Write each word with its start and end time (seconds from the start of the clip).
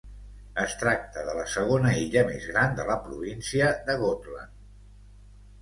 Es 0.61 0.71
tracta 0.83 1.25
de 1.27 1.35
la 1.39 1.43
segona 1.57 1.93
illa 2.05 2.25
més 2.31 2.49
gran 2.53 2.73
de 2.81 2.87
la 2.91 2.97
província 3.05 3.69
de 3.91 4.01
Gotland. 4.05 4.59